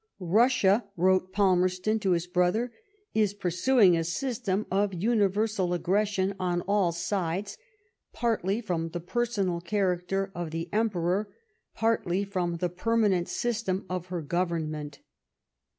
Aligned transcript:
*' 0.09 0.19
Russia, 0.39 0.83
wrote 0.97 1.31
Palmerston 1.31 1.99
to 1.99 2.13
his 2.13 2.25
brother, 2.25 2.71
is 3.13 3.35
pursuing 3.35 3.95
a 3.95 4.03
system 4.03 4.65
of 4.71 4.95
universal 4.95 5.75
aggression 5.75 6.33
on 6.39 6.61
all 6.61 6.91
sides, 6.91 7.55
partly 8.11 8.61
from 8.61 8.89
the 8.89 8.99
personal 8.99 9.61
character 9.61 10.31
of 10.33 10.49
the 10.49 10.67
Emperor, 10.73 11.29
partly 11.75 12.23
from 12.23 12.55
the 12.57 12.67
permanent 12.67 13.29
system 13.29 13.85
of 13.91 14.07
her 14.07 14.23
government." 14.23 15.01